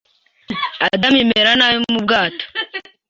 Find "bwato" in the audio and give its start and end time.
2.03-2.45